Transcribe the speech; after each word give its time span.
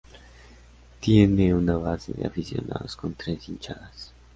Tiene 0.99 1.53
una 1.53 1.77
base 1.77 2.11
de 2.13 2.25
aficionados 2.25 2.95
con 2.95 3.13
tres 3.13 3.47
hinchadas. 3.47 4.11